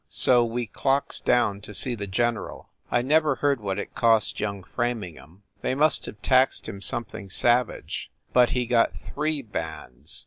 So 0.09 0.43
we 0.43 0.65
clocks 0.65 1.19
down 1.19 1.61
to 1.61 1.75
see 1.75 1.93
the 1.93 2.07
general. 2.07 2.69
I 2.89 3.03
never 3.03 3.35
heard 3.35 3.61
what 3.61 3.77
it 3.77 3.93
cost 3.93 4.39
young 4.39 4.63
Framingham. 4.63 5.43
They 5.61 5.75
must 5.75 6.07
have 6.07 6.19
taxed 6.23 6.67
him 6.67 6.81
something 6.81 7.29
savage, 7.29 8.09
but 8.33 8.49
he 8.49 8.65
got 8.65 8.93
three 9.13 9.43
bands. 9.43 10.19